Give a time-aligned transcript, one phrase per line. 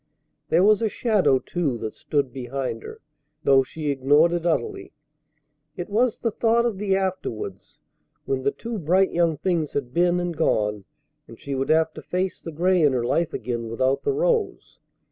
[0.49, 3.01] There was a shadow, too, that stood behind her,
[3.43, 4.93] though she ignored it utterly;
[5.77, 7.77] it was the thought of the afterwards,
[8.25, 10.85] when the two bright young things had been and gone,
[11.27, 14.79] and she would have to face the gray in her life again without the rose.